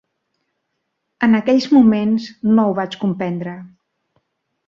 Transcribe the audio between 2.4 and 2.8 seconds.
no ho